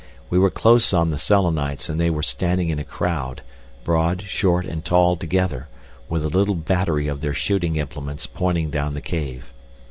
[0.31, 3.43] We were close on the Selenites, and they were standing in a crowd,
[3.83, 5.67] broad, short, and tall together,
[6.09, 9.53] with a little battery of their shooting implements pointing down the cave.